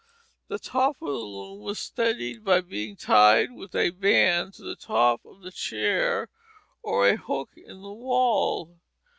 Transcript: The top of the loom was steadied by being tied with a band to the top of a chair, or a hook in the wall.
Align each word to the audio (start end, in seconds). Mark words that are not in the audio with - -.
The 0.47 0.57
top 0.57 0.95
of 0.99 1.09
the 1.09 1.13
loom 1.13 1.59
was 1.59 1.77
steadied 1.77 2.43
by 2.43 2.61
being 2.61 2.95
tied 2.95 3.51
with 3.51 3.75
a 3.75 3.91
band 3.91 4.55
to 4.55 4.63
the 4.63 4.75
top 4.75 5.23
of 5.23 5.43
a 5.45 5.51
chair, 5.51 6.27
or 6.81 7.07
a 7.07 7.17
hook 7.17 7.51
in 7.55 7.83
the 7.83 7.93
wall. 7.93 8.79